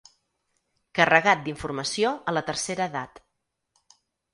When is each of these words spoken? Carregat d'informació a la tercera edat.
Carregat 1.01 1.45
d'informació 1.49 2.17
a 2.33 2.37
la 2.37 2.47
tercera 2.51 2.93
edat. 2.95 3.27